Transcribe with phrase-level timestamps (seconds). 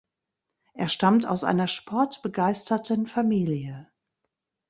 [0.73, 3.87] Er stammt aus einer sportbegeisterten Familie.